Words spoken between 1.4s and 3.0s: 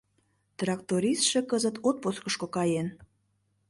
кызыт отпускышко каен.